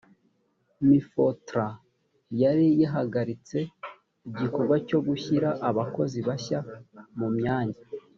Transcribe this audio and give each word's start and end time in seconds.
mifotra 0.87 1.65
yari 2.41 2.65
yarahagaritse 2.81 3.57
igikorwa 4.29 4.75
cyo 4.87 4.99
gushyira 5.07 5.49
abakozi 5.69 6.19
bashya 6.27 6.59
mu 7.19 7.27
myanya 7.37 7.79